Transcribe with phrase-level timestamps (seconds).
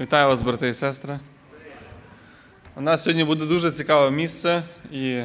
[0.00, 1.18] Вітаю вас, брати і сестри.
[2.74, 5.22] У нас сьогодні буде дуже цікаве місце і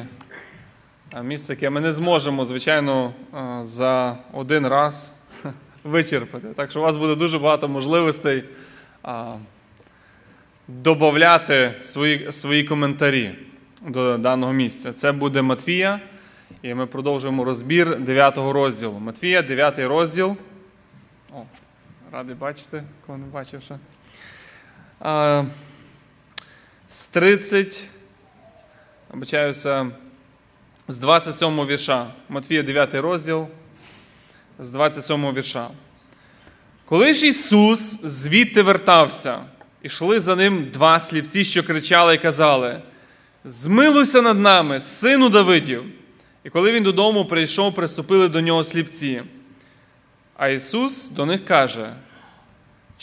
[1.22, 3.14] місце, яке ми не зможемо, звичайно,
[3.62, 5.14] за один раз
[5.84, 6.48] вичерпати.
[6.56, 8.44] Так що у вас буде дуже багато можливостей
[10.68, 13.34] додати свої, свої коментарі
[13.88, 14.92] до даного місця.
[14.92, 16.00] Це буде Матвія,
[16.62, 18.98] і ми продовжуємо розбір 9 розділу.
[18.98, 20.36] Матвія, 9 розділ.
[21.34, 21.42] О,
[22.12, 23.74] радий бачити, кого не бачив ще
[26.90, 27.82] з 30,
[29.14, 29.86] обичаюся,
[30.88, 32.06] з 27 вірша.
[32.28, 33.46] Матвія 9 розділ,
[34.58, 35.70] з 27 вірша.
[36.84, 39.38] Коли ж Ісус звідти вертався,
[39.82, 42.82] ішли за ним два сліпці, що кричали і казали:
[43.44, 45.84] Змилуйся над нами, сину Давидів.
[46.44, 49.22] І коли він додому прийшов, приступили до нього сліпці.
[50.36, 51.92] А Ісус до них каже: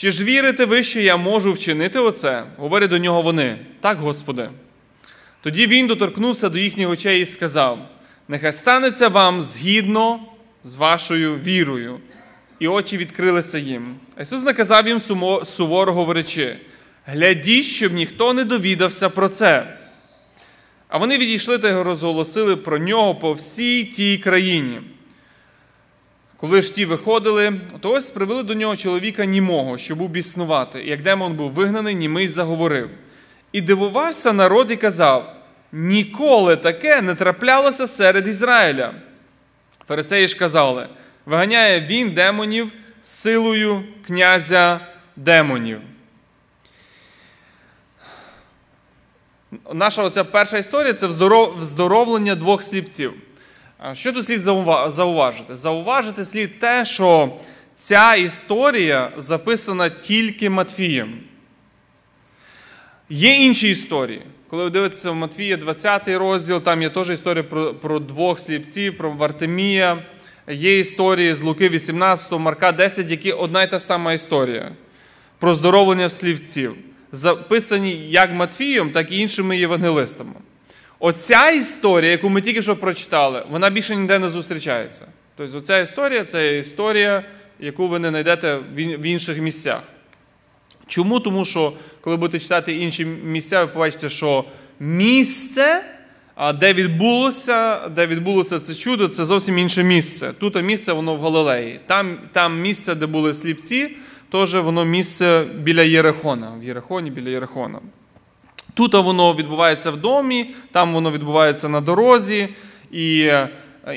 [0.00, 2.42] чи ж вірите ви, що я можу вчинити оце?
[2.56, 3.58] Говорять до нього вони.
[3.80, 4.50] Так, Господи.
[5.42, 7.78] Тоді він доторкнувся до їхніх очей і сказав:
[8.28, 10.20] Нехай станеться вам згідно
[10.64, 12.00] з вашою вірою.
[12.58, 13.94] І очі відкрилися їм.
[14.20, 15.00] Ісус наказав їм
[15.44, 16.56] суворо говорячи:
[17.06, 19.76] глядіть, щоб ніхто не довідався про це.
[20.88, 24.80] А вони відійшли та розголосили про нього по всій тій країні.
[26.40, 30.84] Коли ж ті виходили, то ось привели до нього чоловіка німого, що був біснувати.
[30.84, 32.90] Як демон був вигнаний, німий заговорив.
[33.52, 35.36] І дивувався народ і казав:
[35.72, 38.94] ніколи таке не траплялося серед Ізраїля.
[39.88, 40.88] Фарисеї ж казали:
[41.26, 44.80] виганяє він демонів силою князя
[45.16, 45.80] демонів.
[49.72, 51.06] Наша оця перша історія це
[51.60, 53.12] вздоровлення двох сліпців.
[53.92, 54.40] Що тут слід
[54.86, 55.56] зауважити?
[55.56, 57.32] Зауважити слід те, що
[57.76, 61.18] ця історія записана тільки Матфієм.
[63.08, 64.22] Є інші історії.
[64.48, 68.98] Коли ви дивитеся в Матвія 20 розділ, там є теж історія про про двох сліпців,
[68.98, 70.02] про Вартемія.
[70.48, 74.72] Є історії з Луки 18, Марка 10, які одна й та сама історія
[75.38, 76.76] про здоровлення слівців,
[77.12, 80.32] записані як Матфієм, так і іншими євангелистами.
[81.02, 85.06] Оця історія, яку ми тільки що прочитали, вона більше ніде не зустрічається.
[85.36, 87.24] Тобто, оця історія це історія,
[87.60, 89.82] яку ви не знайдете в інших місцях.
[90.86, 91.20] Чому?
[91.20, 94.44] Тому що, коли будете читати інші місця, ви побачите, що
[94.80, 95.84] місце,
[96.60, 100.32] де відбулося де відбулося це чудо, це зовсім інше місце.
[100.38, 101.80] Тут місце воно в Галилеї.
[101.86, 103.96] Там там місце, де були сліпці,
[104.32, 107.78] теж воно місце біля Єрихона, в Єрихоні біля Єрихона.
[108.74, 112.48] Тут воно відбувається в домі, там воно відбувається на дорозі,
[112.90, 113.48] і е,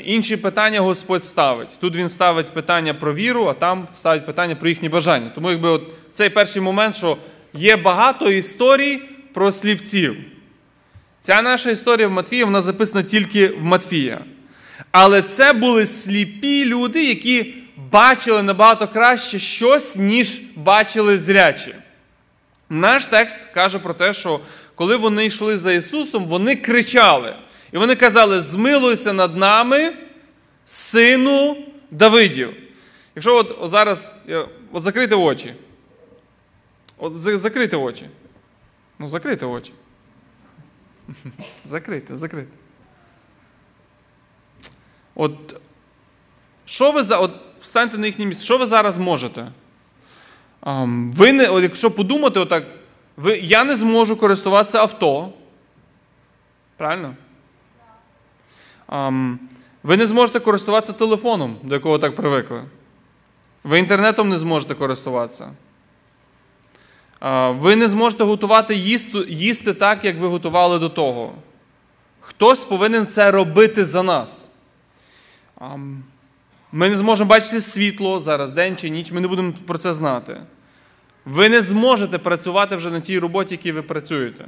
[0.04, 1.78] інші питання Господь ставить.
[1.80, 5.30] Тут він ставить питання про віру, а там ставить питання про їхні бажання.
[5.34, 5.82] Тому якби от
[6.12, 7.16] цей перший момент, що
[7.54, 9.02] є багато історій
[9.32, 10.16] про сліпців.
[11.22, 14.20] Ця наша історія в Матфія, вона записана тільки в Матфія.
[14.90, 21.74] Але це були сліпі люди, які бачили набагато краще щось, ніж бачили зрячі.
[22.70, 24.40] Наш текст каже про те, що
[24.74, 27.36] коли вони йшли за Ісусом, вони кричали.
[27.72, 29.92] І вони казали: Змилуйся над нами,
[30.64, 31.56] сину
[31.90, 32.54] Давидів.
[33.14, 34.14] Якщо от зараз
[34.72, 35.54] от закрити очі.
[36.98, 38.08] От закрити очі.
[38.98, 39.72] Ну, закрити очі.
[41.64, 42.48] Закрити, закрити.
[45.14, 45.60] От
[46.64, 47.18] що ви за.
[47.18, 49.46] От встаньте на їхнє місце, що ви зараз можете?
[50.86, 52.66] Ви не, от Якщо подумати, отак,
[53.16, 55.32] ви, я не зможу користуватися авто.
[56.76, 57.14] Правильно?
[58.88, 59.38] Um,
[59.82, 62.64] ви не зможете користуватися телефоном, до якого так привикли.
[63.64, 65.50] Ви інтернетом не зможете користуватися.
[67.48, 71.34] Ви не зможете готувати їсти, їсти так, як ви готували до того.
[72.20, 74.48] Хтось повинен це робити за нас.
[76.72, 80.40] Ми не зможемо бачити світло зараз, день чи ніч, ми не будемо про це знати.
[81.24, 84.44] Ви не зможете працювати вже на тій роботі, якій ви працюєте.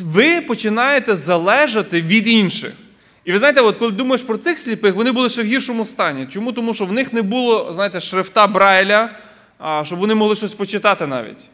[0.00, 2.72] Ви починаєте залежати від інших.
[3.24, 6.26] І ви знаєте, от коли думаєш про тих сліпих, вони були ще в гіршому стані.
[6.26, 6.52] Чому?
[6.52, 9.10] Тому що в них не було, знаєте, шрифта Брайля,
[9.82, 11.46] щоб вони могли щось почитати навіть.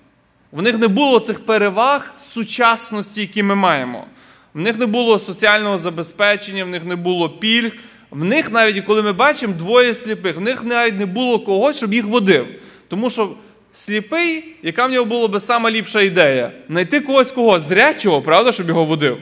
[0.53, 4.06] В них не було цих переваг сучасності, які ми маємо.
[4.55, 7.73] В них не було соціального забезпечення, в них не було пільг,
[8.12, 11.94] в них навіть, коли ми бачимо двоє сліпих, в них навіть не було когось, щоб
[11.94, 12.47] їх водив.
[12.88, 13.31] Тому що
[13.73, 18.69] сліпий, яка в нього була би сама ліпша ідея, знайти когось кого зрячого, правда, щоб
[18.69, 19.19] його водив.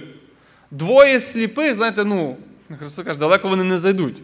[0.70, 2.36] Двоє сліпих, знаєте, ну,
[2.78, 4.16] Христос каже, далеко вони не зайдуть.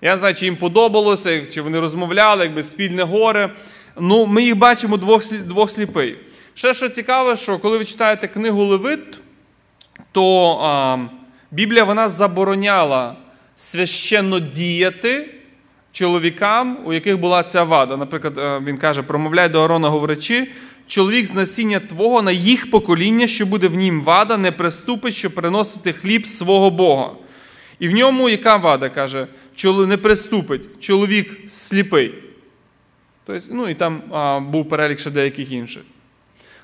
[0.00, 3.50] Я не знаю, чи їм подобалося, чи вони розмовляли, якби спільне горе.
[4.00, 6.16] ну, ми їх бачимо двох, двох сліпий.
[6.54, 9.18] Ще що цікаве, що коли ви читаєте книгу Левит,
[10.12, 10.98] то а,
[11.50, 13.16] Біблія вона забороняла
[13.62, 15.28] священно діяти
[15.92, 17.96] чоловікам, у яких була ця вада.
[17.96, 20.48] Наприклад, е, він каже: промовляй до Арона, говорячи,
[20.86, 25.34] чоловік з насіння твого на їх покоління, що буде в нім вада, не приступить, щоб
[25.34, 27.10] приносити хліб свого Бога.
[27.78, 29.26] І в ньому яка вада каже,
[29.64, 32.14] не приступить, чоловік сліпий.
[33.26, 35.82] Тобто, ну і там а, був перелік ще деяких інших.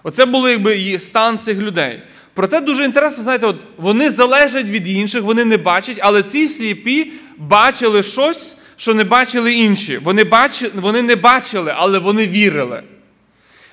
[0.02, 2.02] Оце був якби стан цих людей.
[2.38, 7.12] Проте дуже інтересно, знаєте, от вони залежать від інших, вони не бачать, але ці сліпі
[7.36, 9.98] бачили щось, що не бачили інші.
[9.98, 12.82] Вони бачили, вони не бачили, але вони вірили.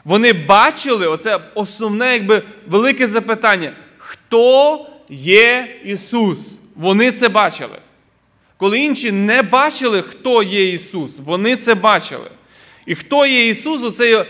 [0.05, 6.57] Вони бачили, оце основне, якби велике запитання: хто є Ісус?
[6.75, 7.77] Вони це бачили.
[8.57, 12.29] Коли інші не бачили, хто є Ісус, вони це бачили.
[12.85, 14.25] І хто є Ісус, оце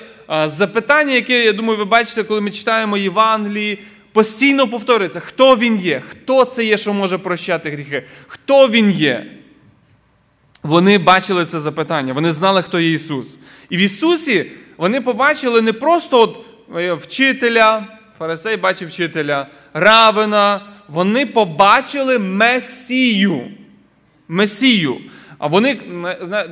[0.47, 3.79] запитання, яке, я думаю, ви бачите, коли ми читаємо Євангелії,
[4.15, 9.25] постійно повторюється, хто Він є, хто це є, що може прощати гріхи, хто Він є.
[10.63, 13.37] Вони бачили це запитання, вони знали, хто є Ісус.
[13.69, 16.39] І в Ісусі вони побачили не просто от
[16.77, 17.87] е, вчителя,
[18.19, 20.61] Фарисей бачив вчителя, равина.
[20.87, 23.41] Вони побачили Месію.
[24.27, 24.97] Месію.
[25.37, 25.77] А вони,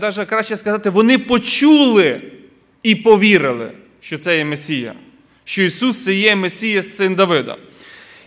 [0.01, 2.21] навіть краще сказати, вони почули
[2.83, 3.71] і повірили,
[4.01, 4.93] що це є Месія,
[5.45, 7.57] що Ісус це є Месія, син Давида.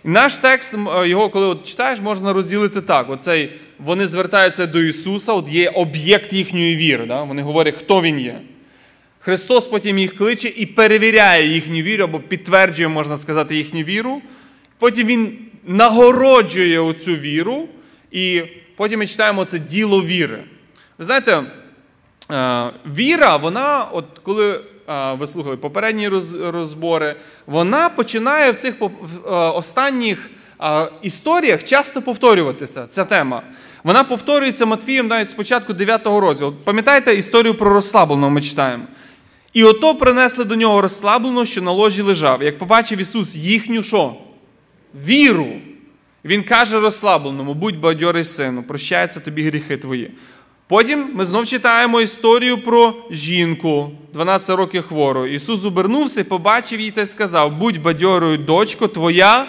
[0.04, 0.74] І наш текст,
[1.04, 6.32] його, коли от читаєш, можна розділити так: Оцей, вони звертаються до Ісуса, от є об'єкт
[6.32, 7.06] їхньої віри.
[7.06, 7.22] Да?
[7.22, 8.40] Вони говорять, хто Він є.
[9.20, 14.22] Христос потім їх кличе і перевіряє їхню віру, або підтверджує, можна сказати, їхню віру.
[14.78, 17.68] Потім Він нагороджує оцю віру,
[18.10, 18.42] і
[18.76, 20.44] потім ми читаємо це діло віри.
[20.98, 21.42] Ви знаєте,
[22.30, 24.60] е, віра, вона, от коли е,
[25.18, 26.08] ви слухали попередні
[26.42, 27.16] розбори,
[27.46, 28.86] вона починає в цих е,
[29.30, 30.30] останніх
[31.02, 32.86] історіях часто повторюватися.
[32.90, 33.42] Ця тема.
[33.84, 36.52] Вона повторюється Матвієм навіть спочатку 9 розділу.
[36.64, 38.84] Пам'ятаєте історію про розслабленого ми читаємо.
[39.52, 42.42] І ото принесли до нього розслабленого, що на ложі лежав.
[42.42, 44.14] Як побачив Ісус їхню що?
[45.06, 45.48] Віру.
[46.24, 50.10] Він каже розслабленому, будь бадьорий сину, прощаються тобі гріхи твої.
[50.68, 55.26] Потім ми знов читаємо історію про жінку, 12 років хвору.
[55.26, 59.46] Ісус обернувся і побачив її та сказав: Будь бадьорою, дочко, твоя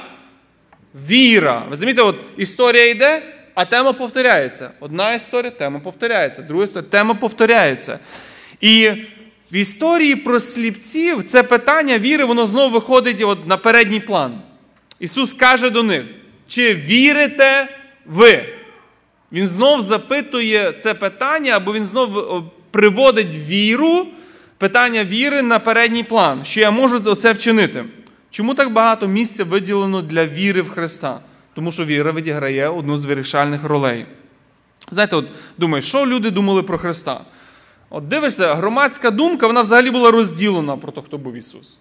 [1.10, 1.60] віра.
[1.60, 3.22] Ви розумієте, от історія йде,
[3.56, 4.72] а тема повторяється.
[4.80, 8.00] Одна історія, тема повторяється, друга історія, тема повторяється.
[8.62, 8.92] І
[9.52, 14.42] в історії про сліпців це питання віри, воно знову виходить от на передній план.
[15.00, 16.06] Ісус каже до них,
[16.48, 17.68] чи вірите
[18.06, 18.56] ви?
[19.32, 24.08] Він знов запитує це питання, або він знов е, приводить віру,
[24.58, 27.86] питання віри на передній план, що я можу це вчинити.
[28.32, 31.20] Чому так багато місця виділено для віри в Христа?
[31.54, 34.06] Тому що віра відіграє одну з вирішальних ролей.
[34.92, 35.28] Знаєте, от
[35.58, 37.22] думаєш, що люди думали про Христа?
[37.90, 41.78] От дивишся, громадська думка вона взагалі була розділена про те, хто був Ісус.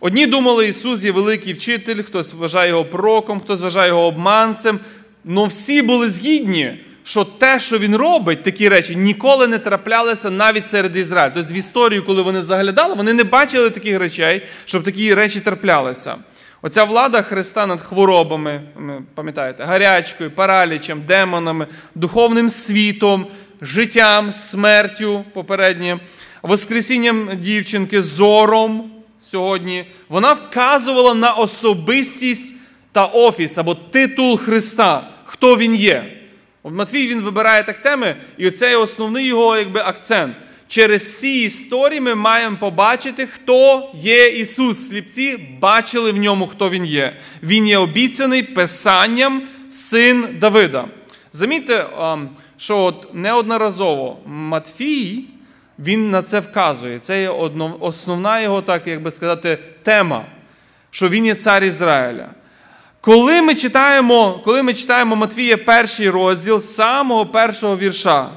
[0.00, 4.80] Одні думали, Ісус є великий вчитель, хтось вважає його пророком, хтось вважає його обманцем.
[5.28, 10.68] Але всі були згідні, що те, що він робить, такі речі, ніколи не траплялися навіть
[10.68, 11.32] серед Ізраїлю.
[11.34, 16.16] Тобто в історію, коли вони заглядали, вони не бачили таких речей, щоб такі речі траплялися.
[16.62, 18.62] Оця влада Христа над хворобами,
[19.14, 23.26] пам'ятаєте, гарячкою, паралічем, демонами, духовним світом,
[23.62, 26.00] життям, смертю попереднє,
[26.42, 32.54] воскресінням дівчинки, зором сьогодні, вона вказувала на особистість
[32.92, 35.10] та офіс або титул Христа,
[35.42, 36.04] хто він є.
[36.64, 40.36] Матвій він вибирає так теми, і це є основний його якби, акцент.
[40.68, 44.88] Через ці історії ми маємо побачити, хто є Ісус.
[44.88, 47.16] Сліпці бачили в ньому, хто Він є.
[47.42, 50.84] Він є обіцяний Писанням син Давида.
[51.32, 51.86] Замітьте,
[52.56, 55.24] що от неодноразово Матфій
[55.78, 56.98] він на це вказує.
[56.98, 57.28] Це є
[57.80, 60.24] основна його, так як би сказати, тема,
[60.90, 62.28] що він є цар Ізраїля.
[63.04, 68.28] Коли ми читаємо коли ми читаємо Матвія перший розділ самого першого вірша,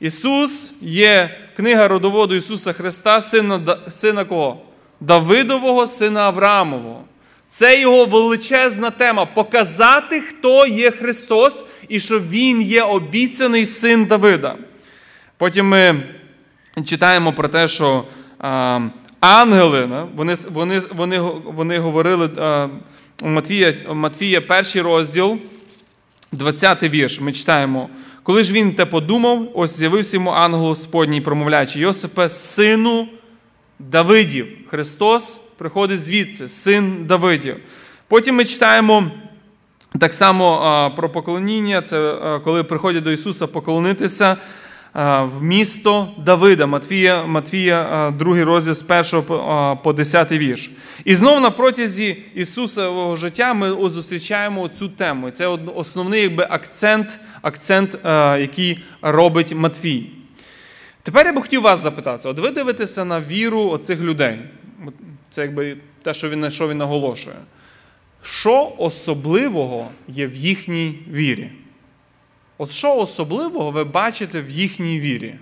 [0.00, 4.60] Ісус є книга родоводу Ісуса Христа, сина сина кого?
[5.00, 7.04] Давидового, сина Авраамового.
[7.50, 14.56] Це його величезна тема показати, хто є Христос і що Він є обіцяний син Давида.
[15.36, 16.02] Потім ми
[16.84, 18.04] читаємо про те, що
[18.38, 18.80] а,
[19.20, 22.68] ангели, вони вони, вони, вони говорили а,
[23.22, 25.38] Матвія, Матвія перший розділ,
[26.32, 27.20] 20 вірш.
[27.20, 27.88] Ми читаємо.
[28.22, 33.08] Коли ж він те подумав, ось з'явився йому ангел Господній, промовляючи, Йосипе, сину
[33.78, 34.46] Давидів.
[34.68, 37.56] Христос приходить звідси, син Давидів.
[38.08, 39.10] Потім ми читаємо
[40.00, 44.36] так само про поклоніння, це коли приходять до Ісуса поклонитися
[45.22, 48.84] в місто Давида, Матвія, Матвія, 2 розділ з
[49.14, 49.22] 1
[49.82, 50.70] по 10 вірш.
[51.04, 55.30] І знову на протязі Ісусового життя ми зустрічаємо цю тему.
[55.30, 57.98] Це основний якби, акцент, акцент,
[58.40, 60.10] який робить Матвій.
[61.02, 64.38] Тепер я би хотів вас запитати: от ви дивитеся на віру оцих людей.
[65.30, 67.36] Це якби те, що він, що він наголошує.
[68.22, 71.50] Що особливого є в їхній вірі?
[72.58, 75.34] От що особливого ви бачите в їхній вірі?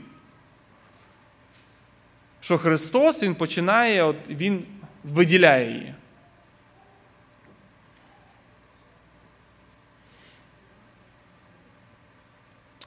[2.41, 4.65] Що Христос Він починає, от, Він
[5.05, 5.95] виділяє її.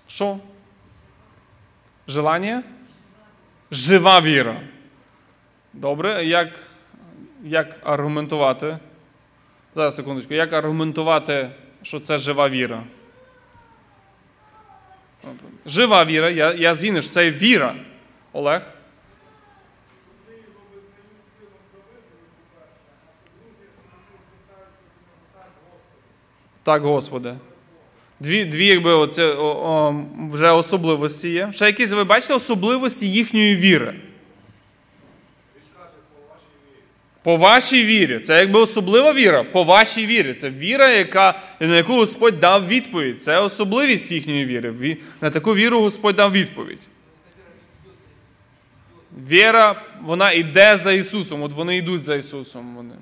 [0.07, 0.39] Що?
[2.07, 2.63] Желання?
[3.71, 4.61] Жива віра.
[5.73, 6.59] Добре, як
[7.43, 8.77] як аргументувати?
[9.75, 11.49] Зараз секундочку, як аргументувати,
[11.81, 12.83] що це жива віра?
[15.65, 17.75] Жива віра, я я згідний, що це віра.
[18.33, 18.61] Олег?
[26.63, 27.35] Так, Господи.
[28.19, 31.49] Дві, дві якби, оце, о, о, вже особливості є.
[31.53, 33.95] Ще якісь ви бачите особливості їхньої віри?
[37.27, 38.19] По вашій вірі.
[38.19, 39.43] Це якби особлива віра.
[39.43, 40.33] По вашій вірі.
[40.33, 43.23] Це віра, яка, на яку Господь дав відповідь.
[43.23, 44.97] Це особливість їхньої віри.
[45.21, 46.87] На таку віру Господь дав відповідь.
[49.29, 51.43] Віра, вона йде за Ісусом.
[51.43, 52.75] От вони йдуть за Ісусом.
[52.75, 52.93] Вони.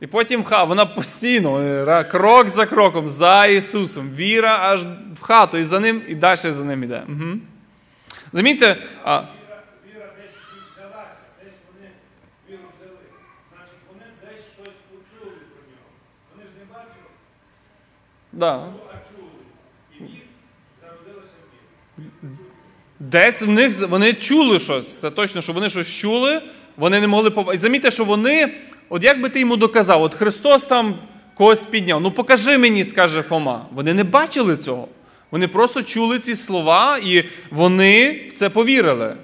[0.00, 4.10] І потім ха, вона постійно, крок за кроком, за Ісусом.
[4.10, 4.84] Віра аж
[5.20, 7.02] в хату, і за ним, і далі за ним йде.
[7.08, 7.38] Угу.
[8.32, 9.22] Замітьте, а...
[9.86, 10.34] Віра десь
[10.72, 11.88] взялася, десь вони
[12.48, 13.04] віру взяли.
[13.50, 15.90] Значить, вони десь щось почули про нього.
[16.30, 17.10] Вони ж не бачили,
[18.34, 18.66] да.
[23.00, 24.96] Десь в них вони чули щось.
[24.96, 26.42] Це точно, що вони щось чули,
[26.76, 27.56] вони не могли побачити.
[27.56, 28.50] І замітьте, що вони
[28.88, 30.94] От як би ти йому доказав, от Христос там
[31.34, 32.00] когось підняв.
[32.00, 33.66] Ну покажи мені, скаже Фома.
[33.72, 34.88] Вони не бачили цього.
[35.30, 39.16] Вони просто чули ці слова і вони в це повірили.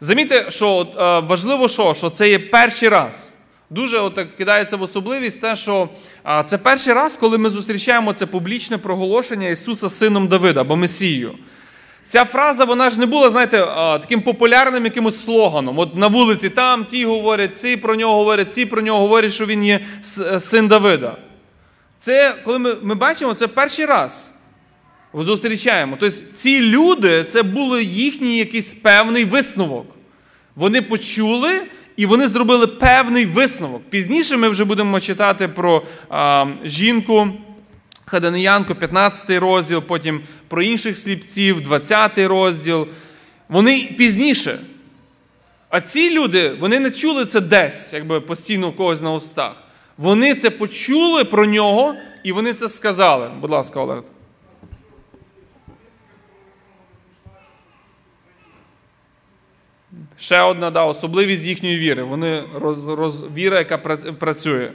[0.00, 3.34] Замітьте, що от, е, важливо, що що це є перший раз.
[3.70, 5.88] Дуже от, кидається в особливість те, що
[6.46, 11.32] це перший раз, коли ми зустрічаємо це публічне проголошення Ісуса Сином Давида або Месією.
[12.06, 13.58] Ця фраза, вона ж не була, знаєте,
[14.00, 15.78] таким популярним якимось слоганом.
[15.78, 19.46] От на вулиці там ті говорять, ці про нього говорять, ці про нього говорять, що
[19.46, 19.80] він є
[20.20, 21.16] е, син Давида.
[21.98, 24.30] Це, коли ми ми бачимо, це перший раз
[25.14, 25.96] зустрічаємо.
[26.00, 29.86] Тобто ці люди, це був їхній якийсь певний висновок.
[30.56, 31.60] Вони почули
[32.00, 33.82] і вони зробили певний висновок.
[33.90, 37.28] Пізніше ми вже будемо читати про а, жінку.
[38.04, 42.86] Хаданіянко, 15 розділ, потім про інших сліпців, 20 розділ.
[43.48, 44.58] Вони пізніше.
[45.68, 49.52] А ці люди, вони не чули це десь, якби постійно у когось на устах.
[49.98, 53.30] Вони це почули про нього і вони це сказали.
[53.40, 54.02] Будь ласка, Олег.
[60.20, 62.02] Ще одна да, особливість їхньої віри.
[62.02, 63.78] Вони роз, роз, Віра, яка
[64.18, 64.72] працює.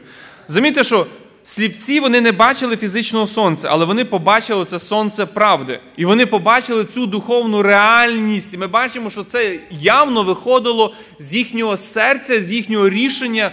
[0.47, 1.05] Замітьте, що
[1.43, 5.79] сліпці вони не бачили фізичного сонця, але вони побачили це сонце правди.
[5.97, 8.53] І вони побачили цю духовну реальність.
[8.53, 13.51] І ми бачимо, що це явно виходило з їхнього серця, з їхнього рішення,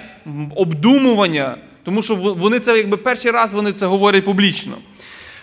[0.56, 1.56] обдумування.
[1.84, 4.74] Тому що вони це якби перший раз вони це говорять публічно.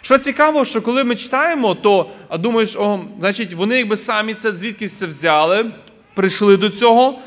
[0.01, 4.51] Що цікаво, що коли ми читаємо, то а думаєш, о, значить, вони якби самі це
[4.51, 5.65] звідкись це взяли,
[6.19, 7.19] прийшли до цього,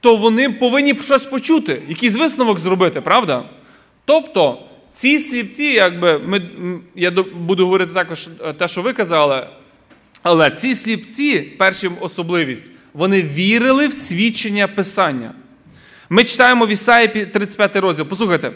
[0.00, 3.44] то вони повинні щось почути, якийсь висновок зробити, правда?
[4.04, 4.58] Тобто
[4.94, 6.42] ці слівці, якби ми,
[6.94, 9.46] я буду говорити також е, те, що ви казали,
[10.22, 15.32] але ці сліпці, перша особливість, вони вірили в свідчення Писання.
[16.10, 18.04] Ми читаємо в Ісаї 35 розділ.
[18.04, 18.52] Послухайте.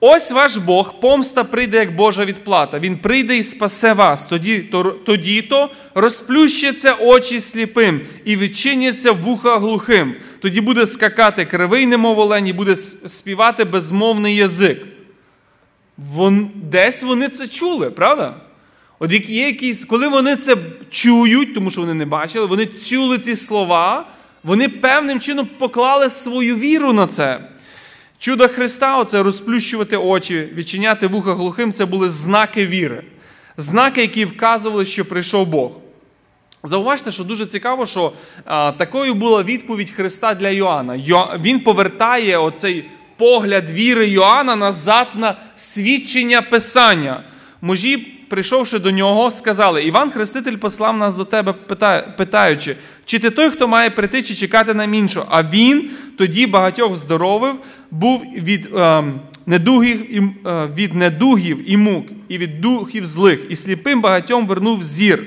[0.00, 2.78] Ось ваш Бог, помста прийде, як Божа відплата.
[2.78, 4.26] Він прийде і спасе вас.
[4.26, 10.14] Тоді то, тоді то розплющаться очі сліпим і відчиняться вуха глухим.
[10.40, 12.76] Тоді буде скакати кривий, немов олень, і буде
[13.06, 14.86] співати безмовний язик.
[15.96, 18.34] Вон, Десь вони це чули, правда?
[18.98, 20.56] От є якісь, Коли вони це
[20.90, 24.06] чують, тому що вони не бачили, вони чули ці слова,
[24.44, 27.40] вони певним чином поклали свою віру на це.
[28.18, 33.02] Чудо Христа, оце розплющувати очі, відчиняти вуха глухим це були знаки віри.
[33.56, 35.70] Знаки, які вказували, що прийшов Бог.
[36.62, 38.12] Зауважте, що дуже цікаво, що
[38.44, 40.94] а, такою була відповідь Христа для Йоанна.
[40.94, 42.84] Йо, він повертає оцей
[43.16, 47.24] погляд віри Йоанна назад на свідчення Писання.
[47.60, 47.96] Мужі,
[48.28, 51.52] прийшовши до нього, сказали: Іван Хреститель послав нас до тебе,
[52.16, 55.26] питаючи, чи ти той, хто має прийти, чи чекати нам іншого?
[55.30, 57.54] А він тоді багатьох здоровив,
[57.90, 59.04] був від е,
[59.46, 65.22] недугів, е, від недугів і мук, і від духів злих, і сліпим багатьом вернув зір.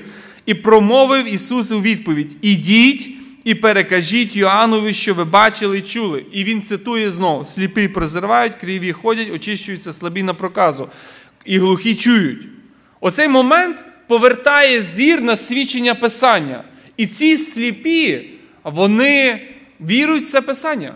[0.45, 3.09] І промовив Ісус у відповідь: Ідіть
[3.43, 6.25] і перекажіть Йоаннові, що ви бачили і чули.
[6.31, 10.89] І він цитує знову: сліпі прозривають, криві ходять, очищуються слабі на проказу,
[11.45, 12.47] і глухі чують.
[13.01, 16.63] Оцей момент повертає зір на свідчення Писання.
[16.97, 18.29] І ці сліпі,
[18.63, 19.39] вони
[19.81, 20.93] вірують в це Писання,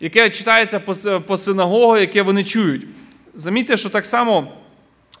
[0.00, 0.80] яке читається
[1.26, 2.86] по синагогу, яке вони чують.
[3.34, 4.52] Замітьте, що так само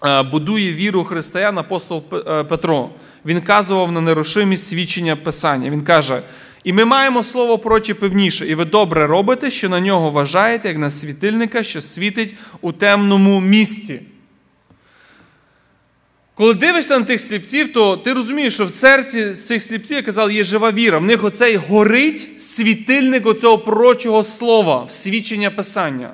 [0.04, 2.90] е, будує віру християн апостол е, Петро.
[3.24, 5.70] Він казував на нерушимість свідчення Писання.
[5.70, 6.22] Він каже:
[6.64, 10.78] і ми маємо слово прочі певніше, і ви добре робите, що на нього вважаєте, як
[10.78, 14.00] на світильника, що світить у темному місці.
[16.38, 20.32] Коли дивишся на тих сліпців, то ти розумієш, що в серці цих сліпців, я казав,
[20.32, 20.98] є жива віра.
[20.98, 26.12] В них оцей горить світильник оцього пророчого слова, свідчення Писання.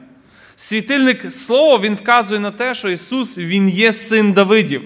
[0.56, 4.82] Світильник слова він вказує на те, що Ісус Він є син Давидів.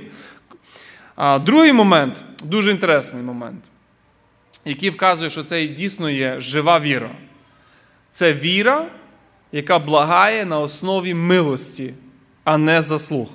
[1.16, 3.64] А Другий момент, дуже інтересний момент,
[4.64, 7.10] який вказує, що це дійсно є жива віра.
[8.12, 8.86] Це віра,
[9.52, 11.94] яка благає на основі милості,
[12.44, 13.28] а не заслуг.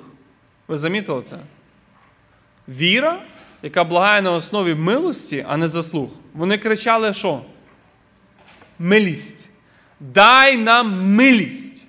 [0.68, 1.36] Ви замітили це?
[2.68, 3.18] Віра,
[3.62, 6.08] яка благає на основі милості, а не заслуг.
[6.34, 7.40] Вони кричали, що?
[8.78, 9.48] Милість.
[10.00, 11.84] Дай нам милість.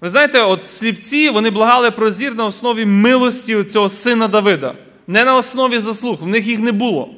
[0.00, 4.74] Ви знаєте, от сліпці вони благали про зір на основі милості цього сина Давида.
[5.06, 7.14] Не на основі заслуг, в них їх не було.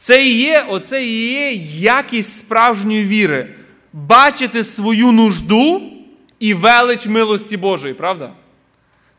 [0.00, 3.48] Це і є, оце і є якість справжньої віри.
[3.92, 5.82] Бачити свою нужду
[6.38, 8.32] і велич милості Божої, правда?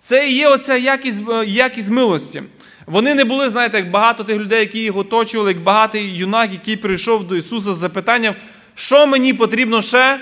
[0.04, 2.44] Це і є оця якість е, якість милості.
[2.86, 6.78] Вони не були, знаєте, як багато тих людей, які їх оточували, як багатий юнак, який
[6.78, 8.36] прийшов до Ісуса з запитанням,
[8.76, 10.20] що мені потрібно ще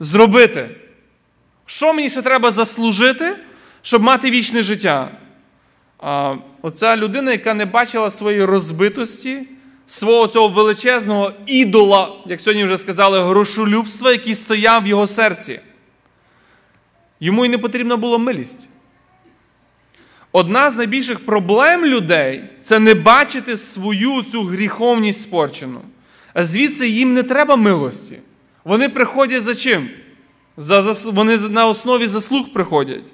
[0.00, 0.68] зробити?
[1.66, 3.36] Що мені ще треба заслужити,
[3.82, 5.10] щоб мати вічне життя?
[5.98, 9.42] А, Оця людина, яка не бачила своєї розбитості,
[9.86, 15.60] свого цього величезного ідола, як сьогодні вже сказали, грошолюбства, який стояв в його серці.
[17.20, 18.68] Йому й не потрібна була милість.
[20.32, 25.80] Одна з найбільших проблем людей це не бачити свою цю гріховність спорчену.
[26.34, 28.18] А звідси їм не треба милості.
[28.64, 29.88] Вони приходять за чим?
[30.56, 33.04] За, за, Вони на основі заслуг приходять.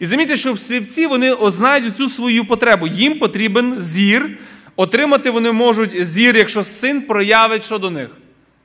[0.00, 2.86] І замітьте, що в слівці вони ознають цю свою потребу.
[2.86, 4.38] Їм потрібен зір.
[4.76, 8.08] Отримати вони можуть зір, якщо син проявить що до них?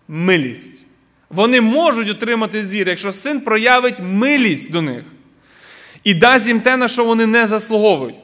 [0.08, 0.86] Милість.
[1.30, 5.04] Вони можуть отримати зір, якщо син проявить милість до них
[6.04, 8.16] і дасть їм те, на що вони не заслуговують.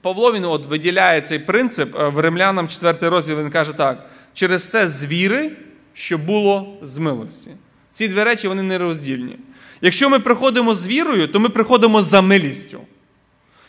[0.00, 4.70] Павло він от виділяє цей принцип е, в римлянам 4 розділ, він каже так: через
[4.70, 5.52] це з віри,
[5.94, 7.50] що було з милості.
[7.92, 9.36] Ці дві речі вони не роздільні.
[9.80, 12.80] Якщо ми приходимо з вірою, то ми приходимо за милістю.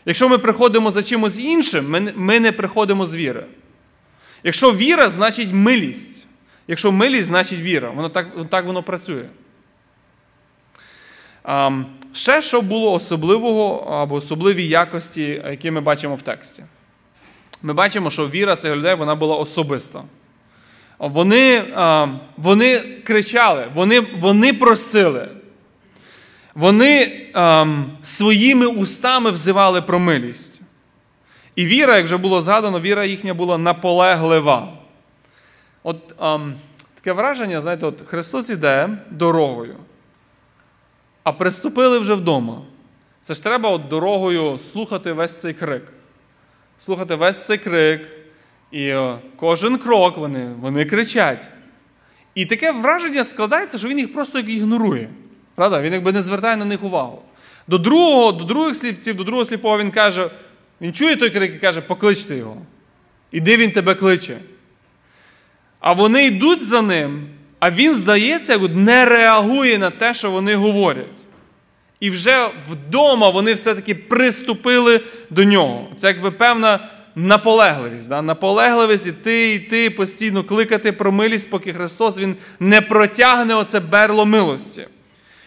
[0.06, 3.46] Якщо ми приходимо за чимось іншим, ми не приходимо з віри.
[4.44, 6.26] Якщо віра, значить милість.
[6.68, 7.90] Якщо милість, значить віра.
[7.90, 9.26] Воно так так воно працює.
[12.14, 16.64] Ще що було особливого або особливі якості, які ми бачимо в тексті.
[17.62, 20.04] Ми бачимо, що віра цих людей вона була особиста.
[21.00, 21.64] Вони
[22.38, 25.30] вони кричали, вони вони просили.
[26.56, 27.12] Вони
[28.04, 30.62] своїми устами взивали про милість.
[31.56, 34.74] І віра, як вже було згадано, віра їхня була наполеглива.
[35.84, 36.08] От
[36.96, 39.76] таке враження, знаєте, от Христос іде дорогою
[41.24, 42.62] а приступили вже вдома.
[43.22, 45.84] Це ж треба от дорогою слухати весь цей крик.
[46.80, 48.08] Слухати весь цей крик.
[48.72, 51.50] І е, кожен крок вони вони кричать.
[52.36, 55.10] І таке враження складається, що він їх просто ігнорує.
[55.56, 55.82] Правда?
[55.82, 57.22] Він якби не звертає на них увагу.
[57.68, 60.30] До другого, до других сліпців, до другого сліпого він каже,
[60.82, 62.58] він чує той крик і каже, покличте його.
[63.32, 64.38] Іди він тебе кличе.
[65.80, 67.30] А вони йдуть за ним,
[67.64, 71.26] а він, здається, не реагує на те, що вони говорять.
[72.00, 75.88] І вже вдома вони все-таки приступили до нього.
[75.98, 78.10] Це якби певна наполегливість.
[78.10, 78.22] Да?
[78.22, 84.88] Наполегливість іти, йти, постійно кликати про милість, поки Христос Він не протягне оце берло милості.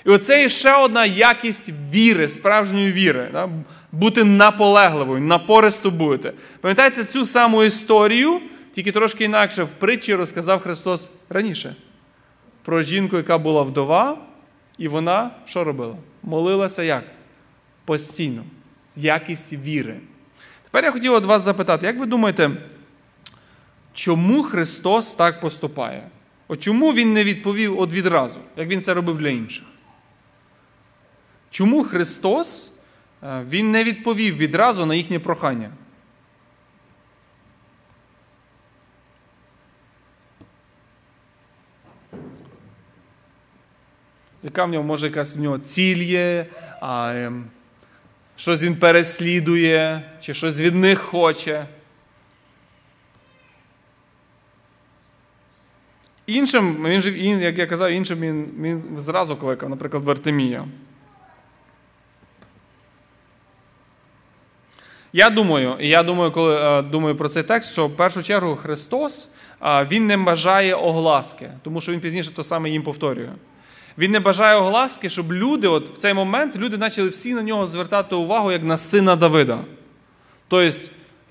[0.07, 3.29] І оце є ще одна якість віри, справжньої віри.
[3.33, 3.48] Да?
[3.92, 6.33] Бути наполегливою, напористо бути.
[6.61, 8.40] Пам'ятаєте цю саму історію,
[8.74, 11.74] тільки трошки інакше в притчі розказав Христос раніше.
[12.66, 14.18] Про жінку, яка була вдова,
[14.79, 15.96] і вона що робила?
[16.22, 17.05] Молилася як?
[17.85, 18.44] Постійно.
[18.96, 19.96] Якість віри.
[20.64, 22.50] Тепер я хотів від вас запитати, як ви думаєте,
[23.92, 26.09] чому Христос так поступає?
[26.48, 29.64] От чому Він не відповів от відразу, як Він це робив для інших?
[31.50, 32.72] Чому Христос
[33.22, 35.70] е, Він не відповів відразу на їхнє прохання?
[44.46, 46.46] Яка в нього може якась в нього ціль є,
[46.80, 47.44] а, ем,
[48.37, 51.66] щось він переслідує, чи щось від них хоче.
[56.26, 60.64] Іншим, він же, як я казав, іншим він, він зразу кликав, наприклад, Вартимія.
[65.12, 68.56] Я думаю, і я думаю, коли е, думаю про цей текст, що в першу чергу
[68.56, 69.28] Христос
[69.62, 73.32] Він не бажає огласки, тому що Він пізніше то саме їм повторює.
[73.98, 77.66] Він не бажає огласки, щоб люди, от в цей момент люди почали всі на нього
[77.66, 79.59] звертати увагу як на сина Давида.
[80.48, 80.78] Тобто,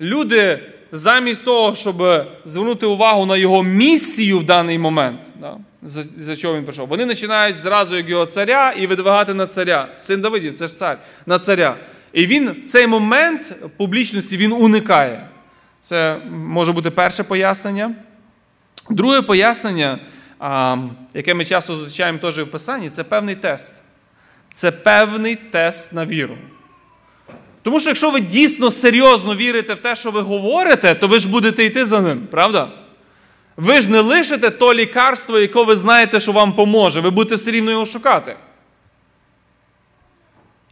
[0.00, 0.58] люди
[0.92, 6.56] замість того, щоб звернути увагу на його місію в даний момент, да, за, за чого
[6.56, 9.88] він прийшов, вони починають зразу як його царя і видвигати на царя.
[9.96, 11.76] Син Давидів, це ж цар, на царя.
[12.12, 15.28] І він цей момент публічності він уникає.
[15.80, 17.94] Це може бути перше пояснення.
[18.90, 19.98] Друге пояснення
[21.14, 23.82] яке ми часто зустрічаємо теж в Писанні, це певний тест.
[24.54, 26.36] Це певний тест на віру.
[27.62, 31.28] Тому що якщо ви дійсно серйозно вірите в те, що ви говорите, то ви ж
[31.28, 32.68] будете йти за ним, правда?
[33.56, 37.00] Ви ж не лишите то лікарство, яке ви знаєте, що вам поможе.
[37.00, 38.36] Ви будете все рівно його шукати.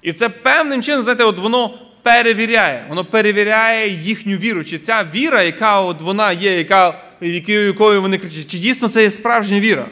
[0.03, 2.87] І це певним чином, знаєте, от воно перевіряє.
[2.89, 4.65] Воно перевіряє їхню віру.
[4.65, 9.11] Чи ця віра, яка от вона є, яка, якою вони кричать, чи дійсно це є
[9.11, 9.87] справжня віра?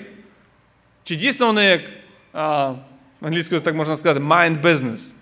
[1.05, 1.81] Чи дійсно вони як
[2.33, 2.75] а,
[3.21, 5.15] англійською так можна сказати, mind business?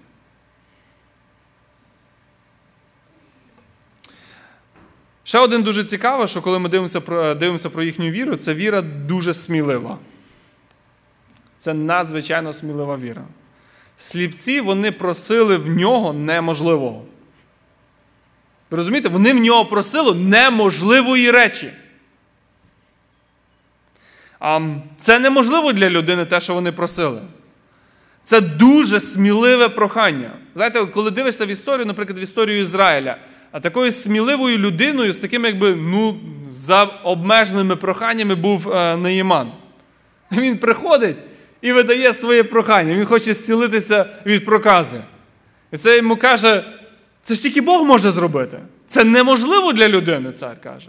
[5.25, 8.83] Ще один дуже цікаво, що коли ми дивимося про, дивимося про їхню віру, це віра
[8.83, 9.99] дуже смілива.
[11.59, 13.23] Це надзвичайно смілива віра.
[13.99, 17.05] Сліпці вони просили в нього неможливого.
[18.71, 21.71] Ви розумієте, вони в нього просили неможливої речі.
[25.01, 27.21] Це неможливо для людини, те, що вони просили.
[28.25, 30.31] Це дуже сміливе прохання.
[30.55, 33.17] Знаєте, коли дивишся в історію, наприклад, в історію Ізраїля,
[33.53, 39.53] а такою сміливою людиною, з такими, якби, ну, за обмеженими проханнями був е, Неїман.
[40.33, 41.17] Він приходить
[41.61, 42.95] і видає своє прохання.
[42.95, 45.01] Він хоче зцілитися від прокази.
[45.73, 46.65] І це йому каже:
[47.23, 48.59] це ж тільки Бог може зробити.
[48.89, 50.89] Це неможливо для людини, цар каже.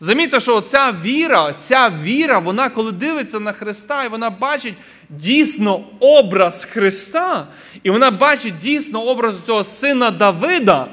[0.00, 4.74] Замітьте, що ця віра, ця віра, вона, коли дивиться на Христа, і вона бачить
[5.08, 7.46] дійсно образ Христа,
[7.82, 10.86] і вона бачить дійсно образ цього сина Давида,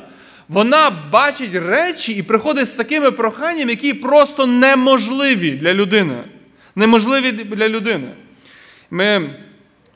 [0.50, 6.24] вона бачить речі і приходить з такими проханнями, які просто неможливі для людини.
[6.76, 8.08] Неможливі для людини.
[8.92, 9.30] Ми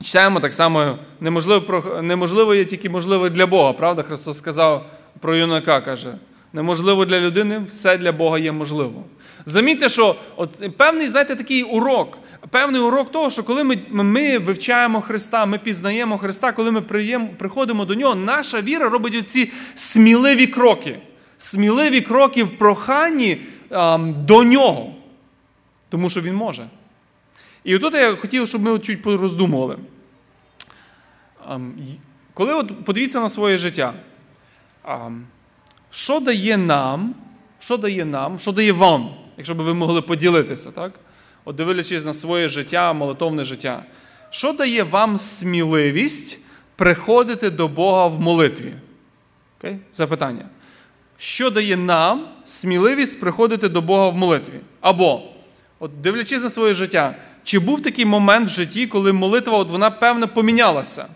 [0.04, 3.74] читаємо так само, неможливо неможливо є тільки можливо для Бога.
[3.74, 4.04] Правда?
[4.04, 4.86] Христос сказав
[5.20, 6.13] про юнака, каже.
[6.56, 9.04] Неможливо для людини, все для Бога є можливо.
[9.46, 12.18] Замітьте, що от певний, знаєте, такий урок,
[12.50, 16.82] певний урок того, що коли ми ми вивчаємо Христа, ми пізнаємо Христа, коли ми
[17.38, 21.00] приходимо до Нього, наша віра робить оці сміливі кроки.
[21.38, 23.38] Сміливі кроки в проханні
[23.70, 24.94] а, до Нього.
[25.89, 26.68] Тому що Він може.
[27.63, 29.78] І отут я хотів, щоб ми чуть пороздумували.
[32.34, 33.94] Коли от подивіться на своє життя,
[35.95, 37.15] що дає нам,
[37.60, 40.99] що дає нам, що дає вам, якщо б ви могли поділитися, так?
[41.45, 43.84] От дивлячись на своє життя, молитовне життя,
[44.29, 46.39] що дає вам сміливість
[46.75, 48.73] приходити до Бога в молитві?
[49.60, 49.77] Окей?
[49.91, 50.45] Запитання.
[51.17, 54.60] Що дає нам сміливість приходити до Бога в молитві?
[54.81, 55.21] Або,
[55.79, 59.91] от дивлячись на своє життя, чи був такий момент в житті, коли молитва от вона
[59.91, 61.08] певно помінялася?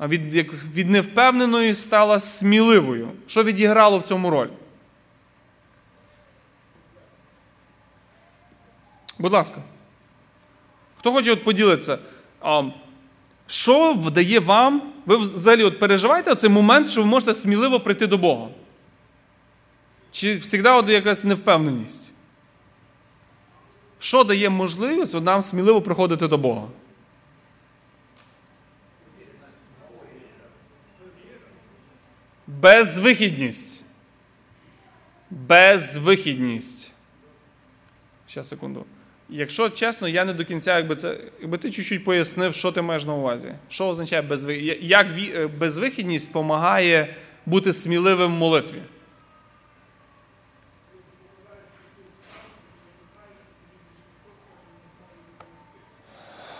[0.00, 0.34] Від
[0.74, 3.08] від невпевненої стала сміливою.
[3.26, 4.48] Що відіграло в цьому роль?
[9.18, 9.60] Будь ласка.
[10.98, 11.98] Хто хоче от поділитися?
[12.40, 12.62] А,
[13.46, 14.82] Що вдає вам?
[15.06, 18.48] Ви взагалі от переживаєте цей момент, що ви можете сміливо прийти до Бога?
[20.10, 22.12] Чи завжди от якась невпевненість?
[23.98, 26.66] Що дає можливість нам сміливо приходити до Бога?
[32.64, 33.84] Безвихідність.
[35.30, 36.92] Безвихідність.
[38.28, 38.84] Ще секунду.
[39.28, 43.04] Якщо чесно, я не до кінця, якби це, якби ти чуть-чуть пояснив, що ти маєш
[43.04, 43.54] на увазі.
[43.68, 44.82] Що означає безвихідність?
[44.82, 47.14] Як е, безвихідність допомагає
[47.46, 48.82] бути сміливим в молитві?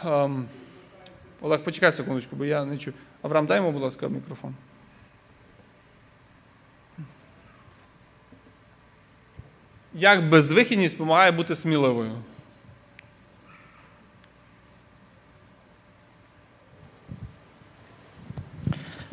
[0.05, 0.45] Um,
[1.41, 2.95] Олег, почекай секундочку, бо я не чую.
[3.23, 4.55] Авраам, дай йому, будь ласка, мікрофон.
[9.95, 12.11] Як безвихідність допомагає бути сміливою?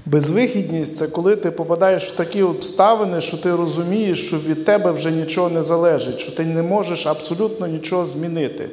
[0.06, 5.12] Безвихідність це коли ти попадаєш в такі обставини, що ти розумієш, що від тебе вже
[5.12, 8.70] нічого не залежить, що ти не можеш абсолютно нічого змінити.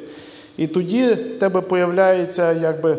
[0.57, 2.97] І тоді в тебе появляється якби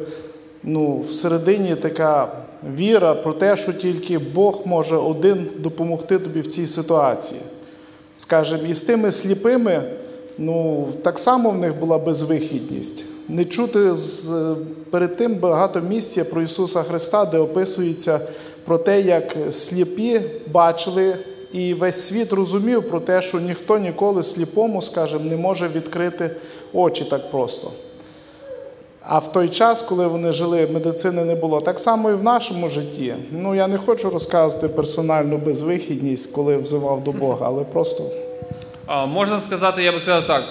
[0.62, 2.32] ну, всередині така
[2.76, 7.40] віра про те, що тільки Бог може один допомогти тобі в цій ситуації.
[8.20, 9.83] Скажемо, і з тими сліпими,
[10.38, 13.04] ну, так само в них була безвихідність.
[13.28, 14.30] Не чути з,
[14.90, 18.20] перед тим багато місця про Ісуса Христа, де описується
[18.64, 20.20] про те, як сліпі
[20.52, 21.16] бачили,
[21.52, 26.30] і весь світ розумів про те, що ніхто ніколи сліпому, скажімо, не може відкрити
[26.72, 27.70] очі так просто.
[29.02, 31.60] А в той час, коли вони жили, медицини не було.
[31.60, 33.14] Так само і в нашому житті.
[33.30, 38.10] Ну, я не хочу розказувати персональну безвихідність, коли взивав до Бога, але просто.
[38.86, 40.44] А, Можна сказати, я би сказав так: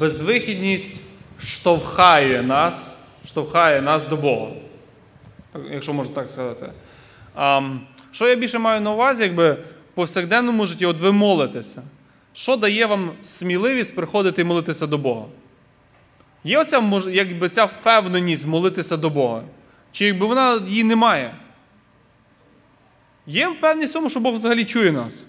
[0.00, 1.00] безвихідність
[1.38, 4.46] штовхає нас, штовхає нас до Бога.
[5.72, 6.66] Якщо можна так сказати.
[7.34, 7.60] А,
[8.10, 11.82] Що я більше маю на увазі, якби в повсякденному житті, от ви молитеся.
[12.32, 15.24] Що дає вам сміливість приходити і молитися до Бога?
[16.46, 19.42] Є оця якби, ця впевненість молитися до Бога?
[19.92, 21.34] Чи якби вона її немає?
[23.26, 25.26] Є впевненість в тому, що Бог взагалі чує нас?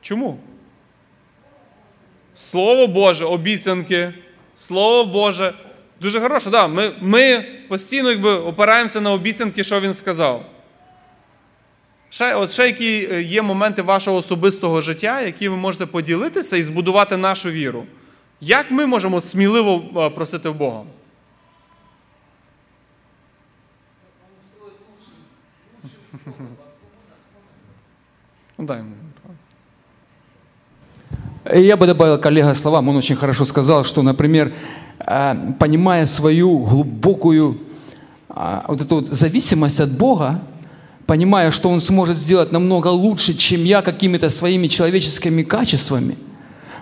[0.00, 0.38] Чому?
[2.34, 4.14] Слово Боже, обіцянки,
[4.54, 5.54] Слово Боже.
[6.00, 10.46] Дуже хороше, да, ми ми постійно якби, опираємося на обіцянки, що він сказав.
[12.10, 16.62] Ще, от ще які е, є моменти вашого особистого життя, які ви можете поділитися і
[16.62, 17.86] збудувати нашу віру.
[18.40, 20.82] Як ми можемо сміливо просити в Бога?
[28.58, 28.94] Ну, ему.
[31.54, 34.52] Я бы добавил коллега словам, он очень хорошо сказал, что, например,
[34.98, 37.58] э, понимая свою глубокую
[38.28, 40.40] а, вот эту вот зависимость от Бога,
[41.04, 46.16] понимая, что Он сможет сделать намного лучше, чем я какими-то своими человеческими качествами–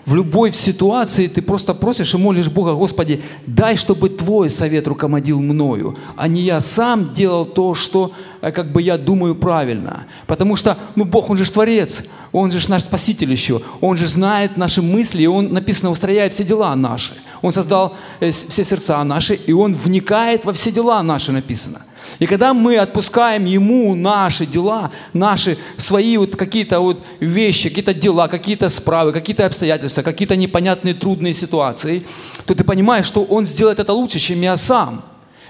[0.07, 5.41] в любой ситуации ты просто просишь и молишь Бога, Господи, дай, чтобы Твой совет руководил
[5.41, 8.13] мною, а не я сам делал то, что
[8.43, 10.07] э, как бы я думаю правильно.
[10.27, 14.59] Потому что, ну, Бог, Он же Творец, Он же наш Спаситель еще, Он же знает
[14.59, 17.15] наши мысли, и Он, написано, устрояет все дела наши.
[17.41, 21.81] Он создал э, все сердца наши, и Он вникает во все дела наши, написано–
[22.19, 28.29] и когда мы отпускаем Ему наши дела, наши свои вот какие-то вот вещи, какие-то дела,
[28.29, 32.05] какие-то справы, какие-то обстоятельства, какие-то непонятные трудные ситуации,
[32.47, 35.05] то ты понимаешь, что Он сделает это лучше, чем я сам.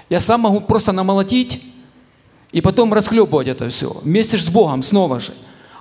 [0.09, 1.61] Я сам могу просто намолотить
[2.51, 5.33] и потом расхлебывать это все вместе с Богом снова же.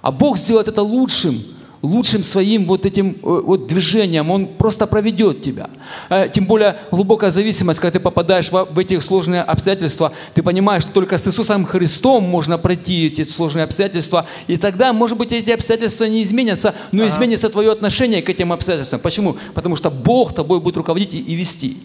[0.03, 1.41] А Бог сделает это лучшим,
[1.85, 5.69] лучшим своим вот этим э, вот движением, он просто проведет тебя.
[6.09, 10.93] Э, тем более глубокая зависимость, когда ты попадаешь в эти сложные обстоятельства, ты понимаешь, что
[10.93, 16.05] только с Иисусом Христом можно пройти эти сложные обстоятельства, и тогда, может быть, эти обстоятельства
[16.05, 19.01] не изменятся, но изменится твое отношение к этим обстоятельствам.
[19.01, 19.37] Почему?
[19.55, 21.77] Потому что Бог тобой будет руководить и вести.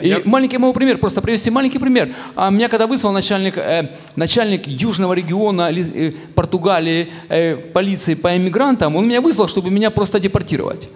[0.00, 0.20] И Я...
[0.24, 2.10] маленький мой пример, просто привести маленький пример.
[2.36, 8.94] А меня когда вызвал начальник, э, начальник южного региона э, Португалии э, полиции по иммигрантам,
[8.96, 10.88] он меня вызвал, чтобы меня просто депортировать.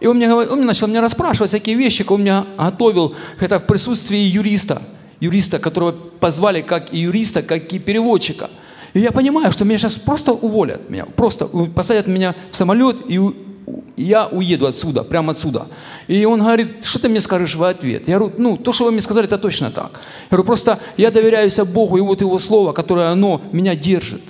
[0.00, 4.18] И он, мне, он начал меня расспрашивать всякие вещи, он меня готовил, это в присутствии
[4.18, 4.80] юриста,
[5.20, 8.48] юриста, которого позвали как и юриста, как и переводчика.
[8.94, 13.18] И я понимаю, что меня сейчас просто уволят, меня просто посадят меня в самолет и
[13.96, 15.66] я уеду отсюда, прямо отсюда.
[16.06, 18.08] И он говорит, что ты мне скажешь в ответ?
[18.08, 20.00] Я говорю, ну, то, что вы мне сказали, это точно так.
[20.30, 24.22] Я говорю, просто я доверяюсь Богу, и вот Его Слово, которое оно меня держит.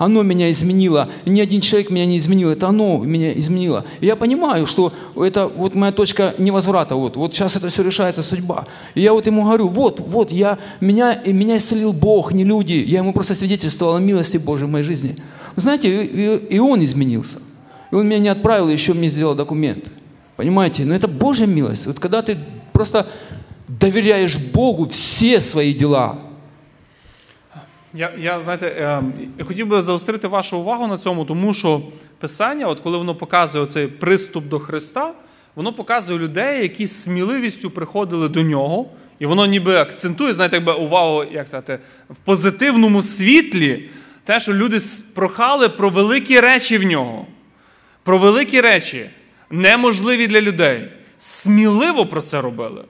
[0.00, 1.10] Оно меня изменило.
[1.26, 3.84] Ни один человек меня не изменил, это оно меня изменило.
[4.00, 6.94] И я понимаю, что это вот моя точка невозврата.
[6.94, 8.64] Вот, вот сейчас это все решается судьба.
[8.94, 12.82] И я вот ему говорю, вот, вот, я, меня, меня исцелил Бог, не люди.
[12.86, 15.16] Я ему просто свидетельствовал о милости Божьей в моей жизни.
[15.56, 17.40] Знаете, и, и он изменился.
[17.91, 19.89] И он меня не отправил, еще мне сделал документы.
[20.35, 20.85] Понимаете?
[20.85, 21.87] Но это Божья милость.
[21.87, 22.37] Вот когда ты
[22.71, 23.05] просто
[23.67, 26.17] доверяешь Богу все свои дела.
[27.93, 29.01] Я, я знаєте, е,
[29.39, 31.81] я хотів би заострити вашу увагу на цьому, тому що
[32.19, 35.13] Писання, от коли воно показує цей приступ до Христа,
[35.55, 38.85] воно показує людей, які з сміливістю приходили до нього,
[39.19, 43.89] і воно ніби акцентує, знаєте, якби увагу, як сказати, в позитивному світлі,
[44.23, 47.25] те, що люди с- прохали про великі речі в нього.
[48.10, 49.10] Про великі речі,
[49.50, 50.88] неможливі для людей.
[51.18, 52.84] Сміливо про це робили.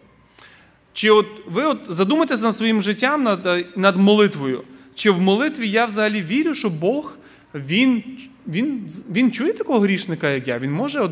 [0.92, 4.62] Чи от ви от задумайтеся над своїм життям, над, е, над молитвою?
[4.94, 7.12] Чи в молитві я взагалі вірю, що Бог
[7.54, 8.02] він,
[8.48, 10.58] він, він чує такого грішника, як я?
[10.58, 11.10] Він може от,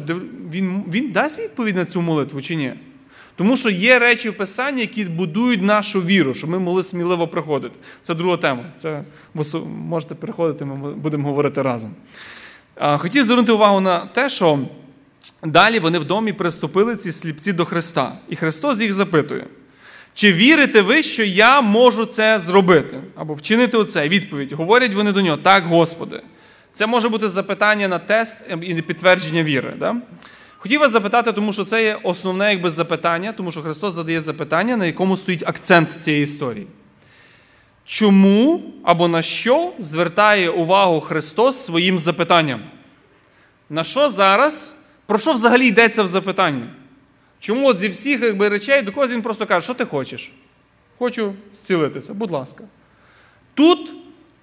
[0.50, 2.72] він, він дасть відповідь на цю молитву чи ні?
[3.36, 7.74] Тому що є речі в Писанні, які будують нашу віру, щоб ми могли сміливо приходити.
[8.02, 8.64] Це друга тема.
[8.78, 11.90] Це ви можете приходити, ми будемо говорити разом.
[12.78, 14.58] Хотів звернути увагу на те, що
[15.44, 18.12] далі вони в домі приступили ці сліпці до Христа.
[18.28, 19.44] І Христос їх запитує:
[20.14, 23.00] чи вірите ви, що я можу це зробити?
[23.16, 24.08] Або вчинити оце?
[24.08, 24.52] Відповідь.
[24.52, 26.22] Говорять вони до нього, так, Господи.
[26.72, 29.74] Це може бути запитання на тест і підтвердження віри.
[29.78, 29.96] Да?
[30.58, 34.76] Хотів вас запитати, тому що це є основне якби, запитання, тому що Христос задає запитання,
[34.76, 36.66] на якому стоїть акцент цієї історії.
[37.88, 42.60] Чому або на що звертає увагу Христос своїм запитанням?
[43.70, 44.74] На що зараз?
[45.06, 46.64] Про що взагалі йдеться в запитанні?
[47.40, 50.32] Чому от зі всіх якби, речей до когось він просто каже, що ти хочеш?
[50.98, 52.64] Хочу зцілитися, будь ласка.
[53.54, 53.92] Тут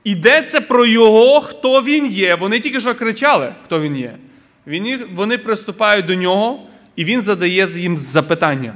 [0.03, 2.35] йдеться про його, хто він є.
[2.35, 4.17] Вони тільки що кричали, хто він є.
[5.15, 8.73] Вони приступають до нього, і він задає їм запитання.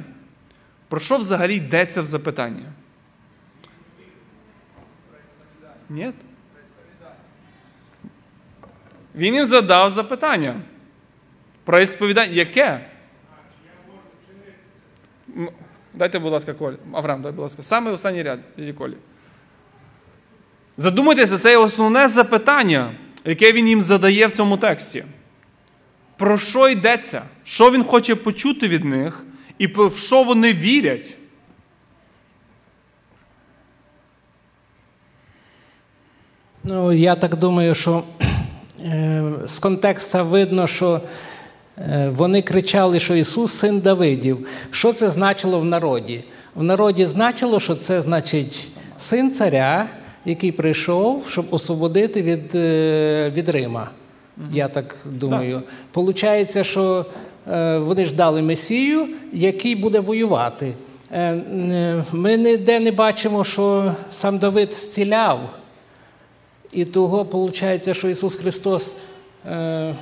[0.87, 2.63] Про що взагалі йдеться в запитанні?
[5.89, 6.11] Ні.
[9.15, 10.61] Він їм задав запитання.
[11.63, 12.31] Про ісповідання.
[12.33, 12.85] Яке?
[15.93, 16.75] Дайте, будь ласка, Колі.
[16.93, 17.63] Авраам, дай, будь ласка.
[17.63, 18.39] Саме останній ряд,
[18.77, 18.93] Колі.
[20.77, 22.91] Задумайтеся, це основне запитання,
[23.25, 25.03] яке він їм задає в цьому тексті.
[26.17, 27.21] Про що йдеться?
[27.43, 29.23] Що він хоче почути від них,
[29.57, 31.15] і в що вони вірять?
[36.71, 38.03] Ну, я так думаю, що
[38.85, 41.01] е, з контекста видно, що
[41.77, 44.47] е, вони кричали, що Ісус син Давидів.
[44.71, 46.23] Що це значило в народі?
[46.55, 49.87] В народі значило, що це значить син царя,
[50.25, 53.89] який прийшов, щоб освободити від, е, від Рима.
[54.51, 55.61] Я так думаю.
[55.91, 57.05] Получається, що
[57.79, 60.73] вони ждали Месію, який буде воювати.
[62.11, 65.39] Ми ніде не бачимо, що сам Давид зціляв.
[66.71, 68.95] І того виходить, що Ісус Христос
[69.45, 69.95] е,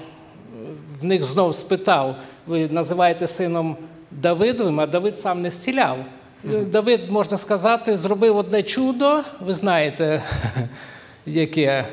[1.02, 2.16] в них знов спитав:
[2.48, 3.78] ви називаєте сином
[4.12, 5.98] Давидовим, а Давид сам не зціляв.
[6.44, 10.24] Давид, можна сказати, зробив одне чудо, ви знаєте,
[11.26, 11.86] яке.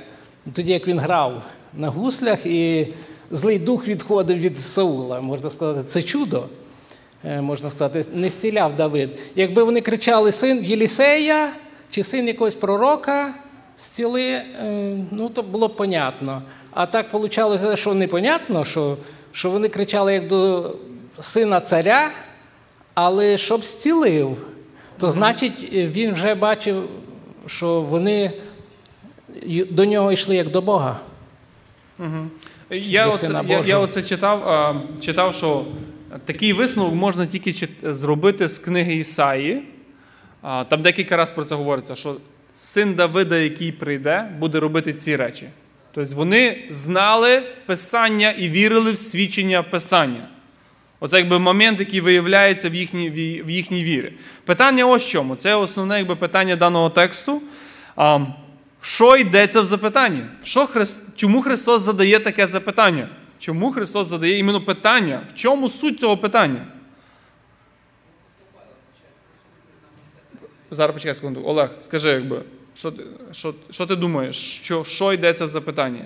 [0.52, 1.42] Тоді як він грав
[1.74, 2.88] на гуслях, і
[3.30, 6.44] злий дух відходив від Саула, можна сказати, це чудо.
[7.24, 9.10] Е, Можна сказати, не зціляв Давид.
[9.34, 11.52] Якби вони кричали син Єлісея
[11.90, 13.34] чи син якогось пророка,
[13.78, 14.44] зціли, е,
[15.10, 16.42] ну то було понятно.
[16.70, 18.96] А так вийшло, що непонятно, що,
[19.32, 20.74] що вони кричали як до
[21.20, 22.10] сина царя,
[22.94, 24.36] але щоб зцілив,
[24.98, 26.88] то значить е, він вже бачив,
[27.46, 28.32] що вони
[29.70, 31.00] до нього йшли як до Бога.
[32.70, 35.64] Я, До оце, я, я оце читав, читав, що
[36.24, 39.62] такий висновок можна тільки зробити з книги Ісаї.
[40.42, 42.16] Там декілька разів про це говориться, що
[42.54, 45.48] син Давида, який прийде, буде робити ці речі.
[45.92, 50.28] Тобто вони знали Писання і вірили в свідчення Писання.
[51.00, 53.10] Оце якби момент, який виявляється в їхній,
[53.46, 54.12] в їхній вірі.
[54.44, 55.36] Питання ось чому.
[55.36, 57.42] Це основне якби, питання даного тексту.
[57.96, 58.18] А,
[58.80, 60.20] що йдеться в запитанні?
[60.42, 60.98] Що Христ...
[61.16, 63.08] Чому Христос задає таке запитання?
[63.38, 65.22] Чому Христос задає іменно питання?
[65.28, 66.66] В чому суть цього питання?
[70.74, 71.42] Зараз почекай секунду.
[71.44, 72.42] Олег, скажи, якби,
[72.74, 72.92] що,
[73.32, 74.36] що, що ти думаєш?
[74.62, 76.04] Що, що йдеться в запитанні?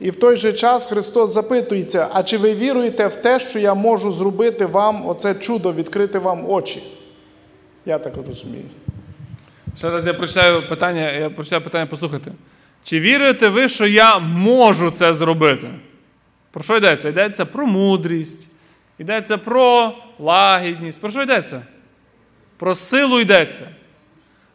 [0.00, 3.74] І в той же час Христос запитується: а чи ви віруєте в те, що я
[3.74, 6.82] можу зробити вам оце чудо, відкрити вам очі?
[7.86, 8.64] Я так розумію.
[9.78, 12.32] Ще раз я прочитаю питання, я прочитаю питання, послухайте.
[12.82, 15.70] Чи вірите ви, що я можу це зробити?
[16.50, 17.08] Про що йдеться?
[17.08, 18.48] Йдеться про мудрість,
[18.98, 21.00] йдеться про лагідність.
[21.00, 21.62] Про що йдеться?
[22.56, 23.68] Про силу йдеться.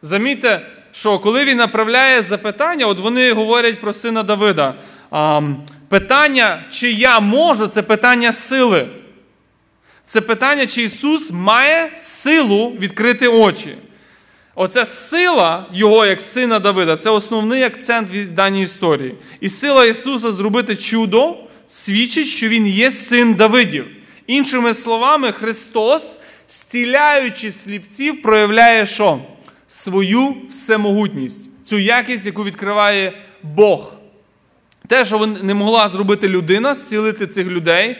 [0.02, 0.60] Замітьте,
[0.92, 4.74] що коли він направляє запитання, от вони говорять про сина Давида.
[5.88, 8.88] Питання, чи я можу, це питання сили.
[10.06, 13.76] Це питання, чи Ісус має силу відкрити очі.
[14.54, 19.14] Оця сила Його як сина Давида це основний акцент в даній історії.
[19.40, 21.36] І сила Ісуса зробити чудо
[21.68, 23.86] свідчить, що Він є син Давидів.
[24.26, 29.18] Іншими словами, Христос, зціляючи сліпців, проявляє що?
[29.68, 33.12] Свою всемогутність, цю якість, яку відкриває
[33.42, 34.03] Бог.
[34.88, 37.96] Те, що не могла зробити людина, зцілити цих людей,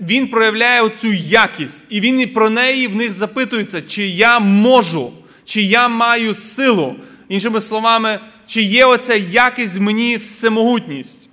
[0.00, 1.86] він проявляє цю якість.
[1.88, 5.12] І він про неї в них запитується, чи я можу,
[5.44, 6.94] чи я маю силу.
[7.28, 11.28] Іншими словами, чи є оця якість в мені всемогутність.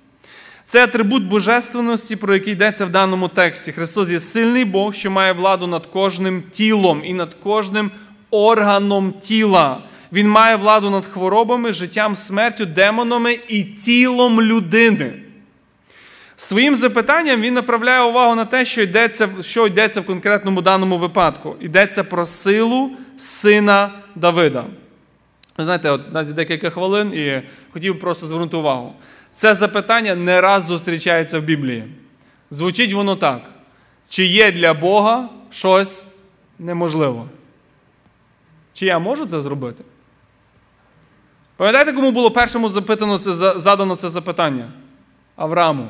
[0.66, 3.72] Це атрибут божественності, про який йдеться в даному тексті.
[3.72, 7.90] Христос є сильний Бог, що має владу над кожним тілом і над кожним
[8.30, 9.82] органом тіла.
[10.12, 15.12] Він має владу над хворобами, життям, смертю, демонами і тілом людини.
[16.36, 21.56] Своїм запитанням він направляє увагу на те, що йдеться що йдеться в конкретному даному випадку.
[21.60, 24.64] Йдеться про силу сина Давида.
[25.58, 27.42] Ви знаєте, от у нас є декілька хвилин і
[27.72, 28.92] хотів просто звернути увагу.
[29.34, 31.84] Це запитання не раз зустрічається в Біблії.
[32.50, 33.42] Звучить воно так:
[34.08, 36.06] чи є для Бога щось
[36.58, 37.22] неможливе?
[38.72, 39.84] Чи я можу це зробити?
[41.60, 44.68] Пам'ятаєте, кому було першому запитано це, задано це запитання?
[45.36, 45.88] Аврааму.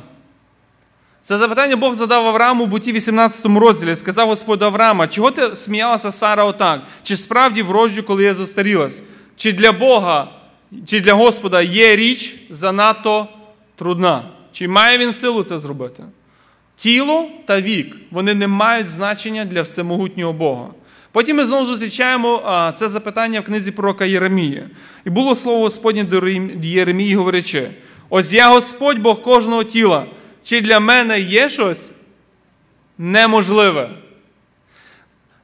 [1.23, 3.97] Це запитання Бог задав Аврааму у буті 18 розділі.
[3.97, 6.83] Сказав Господь Авраама, чого ти сміялася Сара отак?
[7.03, 9.03] Чи справді врожджу, коли я застарілась?
[9.37, 10.29] Чи для Бога,
[10.87, 13.29] чи для Господа є річ занадто
[13.77, 14.25] трудна?
[14.53, 16.05] Чи має він силу це зробити?
[16.77, 20.69] Тіло та вік вони не мають значення для всемогутнього Бога.
[21.13, 24.65] Потім ми знову зустрічаємо це запитання в книзі пророка Єремії.
[25.05, 26.29] І було слово Господнє до
[26.63, 27.69] Єремії, говорячи:
[28.09, 30.07] ось я Господь Бог кожного тіла.
[30.43, 31.93] Чи для мене є щось
[32.99, 33.91] неможливе?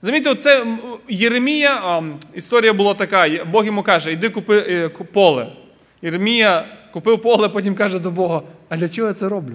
[0.03, 0.67] Замітьте, це
[1.09, 2.03] Єремія,
[2.35, 5.53] історія була така: Бог йому каже, йди купи е, поле.
[6.03, 9.55] Єремія купив поле, потім каже до Бога, а для чого я це роблю?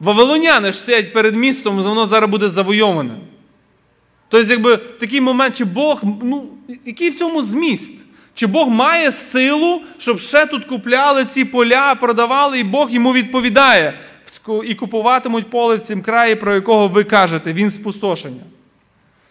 [0.00, 3.14] Вавилоняни ж стоять перед містом, воно зараз буде завойоване.
[4.32, 6.48] Тобто, якби такий момент, чи Бог, ну,
[6.84, 8.06] який в цьому зміст?
[8.34, 13.94] Чи Бог має силу, щоб ще тут купляли ці поля, продавали, і Бог йому відповідає
[14.64, 18.42] і купуватимуть поле в цім краї, про якого ви кажете, він спустошення.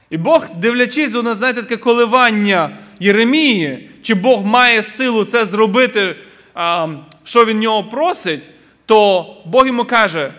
[0.10, 6.16] І Бог, дивлячись на знаєте, таке коливання Єремії, чи Бог має силу це зробити,
[7.24, 8.49] що він нього просить,
[8.86, 10.34] то Бог йому каже: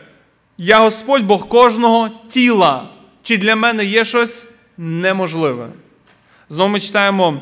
[0.59, 2.89] Я Господь Бог кожного тіла,
[3.23, 4.47] чи для мене є щось
[4.79, 5.69] неможливе.
[6.49, 7.41] Знову ми читаємо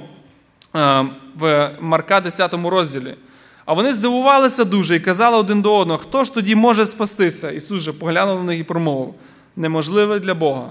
[1.37, 3.15] в Марка 10 розділі.
[3.65, 7.51] А вони здивувалися дуже і казали один до одного, хто ж тоді може спастися?
[7.51, 9.15] Ісус же поглянув на них і промовив:
[9.57, 10.71] неможливе для Бога.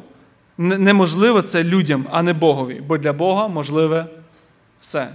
[0.58, 4.06] Неможливе це людям, а не Богові, бо для Бога можливе
[4.80, 5.08] все.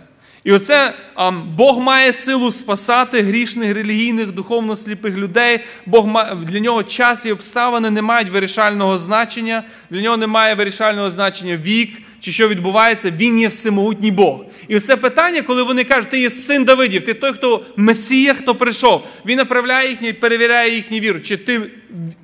[0.44, 5.60] І оце а, Бог має силу спасати грішних, релігійних, духовно сліпих людей.
[5.86, 6.06] Бог
[6.42, 11.98] Для нього час і обставини не мають вирішального значення, для нього немає вирішального значення вік,
[12.20, 14.44] чи що відбувається, він є всемогутній Бог.
[14.68, 18.54] І оце питання, коли вони кажуть, ти є син Давидів, ти той, хто Месія, хто
[18.54, 21.20] прийшов, він направляє їхню і перевіряє їхню віру.
[21.20, 21.60] Чи ти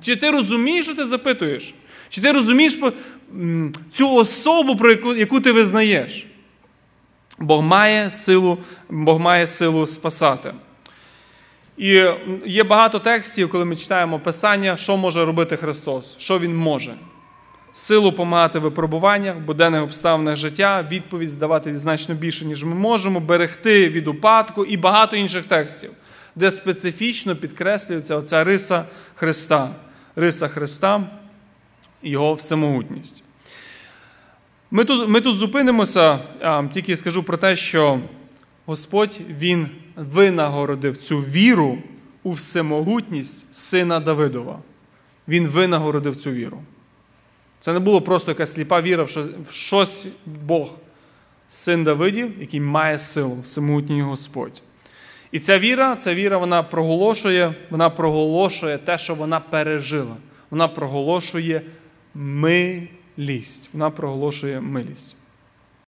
[0.01, 1.73] чи ти розумієш, що ти запитуєш?
[2.09, 2.77] Чи ти розумієш
[3.93, 6.25] цю особу, про яку, яку ти визнаєш?
[7.41, 8.57] Бог має силу,
[8.89, 10.53] Бог має силу спасати.
[11.77, 12.05] І
[12.45, 16.95] є багато текстів, коли ми читаємо Писання, що може робити Христос, що Він може
[17.73, 23.89] силу помагати в випробуваннях, буденних обставинах життя, відповідь здавати значно більше, ніж ми можемо, берегти
[23.89, 25.91] від упадку і багато інших текстів,
[26.35, 28.85] де специфічно підкреслюється оця риса
[29.15, 29.69] Христа,
[30.15, 31.03] риса Христа
[32.03, 33.23] Його всемогутність.
[34.71, 36.19] Ми тут ми тут зупинимося,
[36.73, 37.99] тільки скажу про те, що
[38.65, 41.77] Господь Він винагородив цю віру
[42.23, 44.59] у всемогутність сина Давидова.
[45.27, 46.61] Він винагородив цю віру.
[47.59, 50.69] Це не було просто якась сліпа віра в щось Бог,
[51.47, 54.61] син Давидів, який має силу, всемогутній Господь.
[55.31, 60.15] І ця віра, ця віра, вона проголошує, вона проголошує те, що вона пережила.
[60.49, 61.61] Вона проголошує
[63.17, 63.69] милість.
[63.73, 65.15] Вона проголошує милість.